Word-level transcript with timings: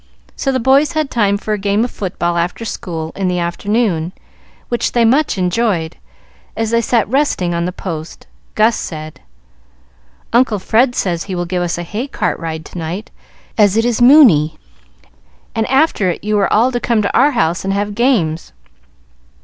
So 0.35 0.51
the 0.51 0.59
boys 0.59 0.93
had 0.93 1.11
time 1.11 1.37
for 1.37 1.53
a 1.53 1.59
game 1.59 1.83
of 1.85 1.91
football 1.91 2.35
after 2.35 2.65
school 2.65 3.11
in 3.15 3.27
the 3.27 3.37
afternoon, 3.37 4.13
which 4.67 4.93
they 4.93 5.05
much 5.05 5.37
enjoyed. 5.37 5.95
As 6.57 6.71
they 6.71 6.81
sat 6.81 7.07
resting 7.07 7.53
on 7.53 7.65
the 7.65 7.71
posts, 7.71 8.25
Gus 8.55 8.75
said, 8.75 9.21
"Uncle 10.33 10.57
Fred 10.57 10.95
says 10.95 11.25
he 11.25 11.35
will 11.35 11.45
give 11.45 11.61
us 11.61 11.77
a 11.77 11.83
hay 11.83 12.07
cart 12.07 12.39
ride 12.39 12.65
to 12.65 12.79
night, 12.79 13.11
as 13.59 13.77
it 13.77 13.85
is 13.85 14.01
moony, 14.01 14.57
and 15.53 15.67
after 15.67 16.09
it 16.09 16.23
you 16.23 16.35
are 16.39 16.51
all 16.51 16.71
to 16.71 16.79
come 16.79 17.03
to 17.03 17.15
our 17.15 17.33
house 17.33 17.63
and 17.63 17.71
have 17.71 17.93
games. 17.93 18.53